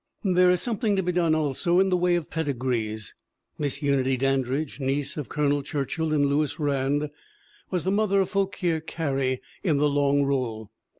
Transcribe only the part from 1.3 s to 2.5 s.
also in the way of